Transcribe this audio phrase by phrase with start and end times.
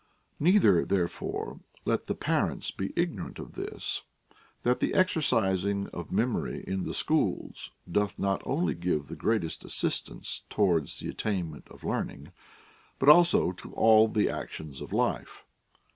[0.25, 4.01] * Neither, therefore, let the parents be ignorant of this,
[4.63, 10.41] that the exercising of memory in the schools doth not only give the greatest assistance
[10.49, 12.31] towards the attainment of learning,
[12.97, 15.45] but also to all the actions of life.